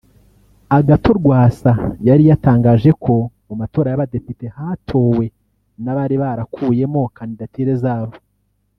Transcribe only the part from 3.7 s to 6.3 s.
y’Abadepite hatowe n’abari